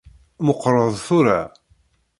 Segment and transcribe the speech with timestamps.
[0.45, 1.41] Meqqreḍ tura.